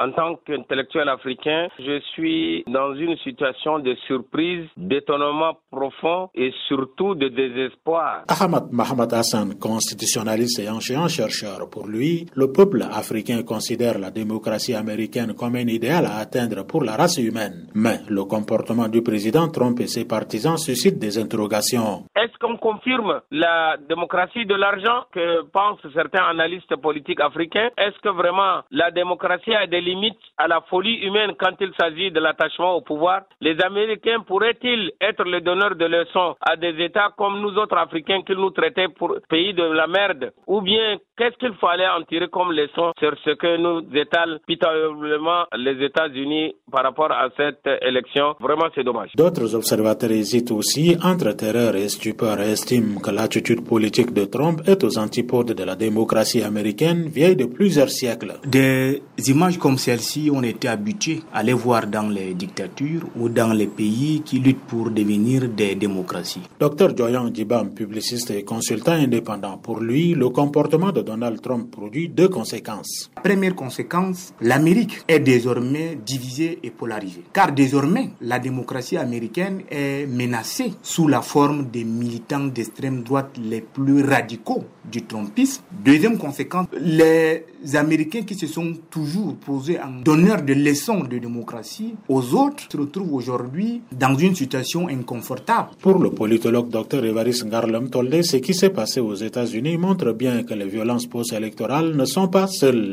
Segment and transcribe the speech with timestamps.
[0.00, 7.16] En tant qu'intellectuel africain, je suis dans une situation de surprise, d'étonnement profond et surtout
[7.16, 8.22] de désespoir.
[8.28, 14.74] Ahmad Mohamed Hassan, constitutionnaliste et ancien chercheur, pour lui, le peuple africain considère la démocratie
[14.74, 17.66] américaine comme un idéal à atteindre pour la race humaine.
[17.74, 22.04] Mais le comportement du président Trump et ses partisans suscite des interrogations.
[22.48, 28.62] Qu'on confirme la démocratie de l'argent que pensent certains analystes politiques africains Est-ce que vraiment
[28.70, 32.80] la démocratie a des limites à la folie humaine quand il s'agit de l'attachement au
[32.80, 33.24] pouvoir?
[33.42, 38.22] Les Américains pourraient-ils être les donneurs de leçons à des États comme nous autres Africains
[38.22, 40.32] qu'ils nous traitaient pour pays de la merde?
[40.46, 45.44] Ou bien qu'est-ce qu'il fallait en tirer comme leçon sur ce que nous étalent pitoyablement
[45.54, 48.36] les États-Unis par rapport à cette élection?
[48.40, 49.10] Vraiment, c'est dommage.
[49.16, 54.62] D'autres observateurs hésitent aussi entre terreur et stupeur et estiment que l'attitude politique de Trump
[54.66, 58.34] est aux antipodes de la démocratie américaine vieille de plusieurs siècles.
[58.46, 63.52] Des images comme celle-ci ont été habituées à les voir dans les dictatures ou dans
[63.52, 66.42] les pays qui luttent pour devenir des démocraties.
[66.60, 72.08] Dr Joyan Djibam, publiciste et consultant indépendant, pour lui, le comportement de Donald Trump produit
[72.08, 73.10] deux conséquences.
[73.22, 77.24] Première conséquence, l'Amérique est désormais divisée et polarisée.
[77.32, 83.60] Car désormais, la démocratie américaine est menacée sous la forme des militants d'extrême droite les
[83.60, 85.62] plus radicaux du Trumpisme.
[85.84, 87.44] Deuxième conséquence, les
[87.74, 92.76] Américains qui se sont toujours posés en donneurs de leçons de démocratie aux autres se
[92.76, 95.70] retrouvent aujourd'hui dans une situation inconfortable.
[95.80, 100.44] Pour le politologue Dr Evaris Garlem Tolle, ce qui s'est passé aux États-Unis montre bien
[100.44, 102.92] que les violences post-électorales ne sont pas seules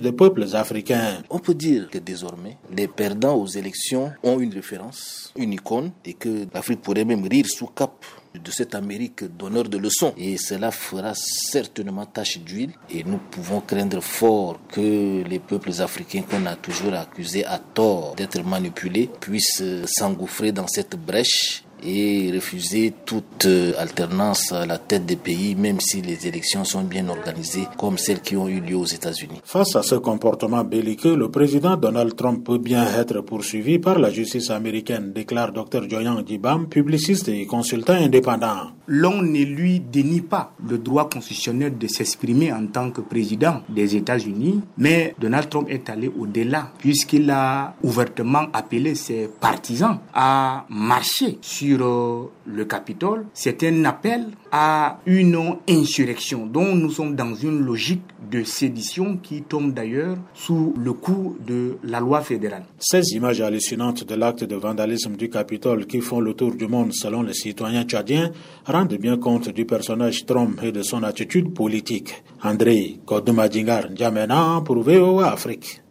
[0.00, 1.22] des peuples africains.
[1.30, 6.14] On peut dire que désormais, les perdants aux élections ont une référence, une icône, et
[6.14, 10.14] que l'Afrique pourrait même rire sous cap de cette Amérique donneur de leçons.
[10.16, 12.70] Et cela fera certainement tache d'huile.
[12.90, 18.14] Et nous pouvons craindre fort que les peuples africains qu'on a toujours accusés à tort
[18.16, 23.46] d'être manipulés puissent s'engouffrer dans cette brèche et refuser toute
[23.78, 28.20] alternance à la tête des pays, même si les élections sont bien organisées, comme celles
[28.20, 29.40] qui ont eu lieu aux États-Unis.
[29.44, 34.10] Face à ce comportement belliqueux, le président Donald Trump peut bien être poursuivi par la
[34.10, 35.88] justice américaine, déclare Dr.
[35.88, 38.72] Joyan Dibam, publiciste et consultant indépendant.
[38.86, 43.96] L'on ne lui dénie pas le droit constitutionnel de s'exprimer en tant que président des
[43.96, 51.38] États-Unis, mais Donald Trump est allé au-delà, puisqu'il a ouvertement appelé ses partisans à marcher
[51.42, 58.02] sur le Capitole, c'est un appel à une insurrection dont nous sommes dans une logique
[58.30, 62.64] de sédition qui tombe d'ailleurs sous le coup de la loi fédérale.
[62.78, 66.92] Ces images hallucinantes de l'acte de vandalisme du Capitole qui font le tour du monde
[66.92, 68.30] selon les citoyens tchadiens
[68.66, 72.22] rendent bien compte du personnage Trump et de son attitude politique.
[72.42, 75.82] André Kodumadingar Djamena pour VOA Afrique.